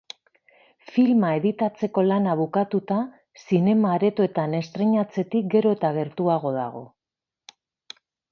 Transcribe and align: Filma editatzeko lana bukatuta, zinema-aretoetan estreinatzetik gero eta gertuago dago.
Filma 0.93 1.27
editatzeko 1.39 2.03
lana 2.05 2.33
bukatuta, 2.39 2.97
zinema-aretoetan 3.43 4.57
estreinatzetik 4.61 5.53
gero 5.57 5.75
eta 5.79 5.93
gertuago 6.01 6.57
dago. 6.59 6.83